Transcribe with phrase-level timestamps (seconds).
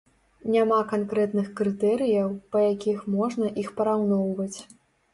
[0.53, 4.55] Няма канкрэтных крытэрыяў, па якіх можна іх параўноўваць.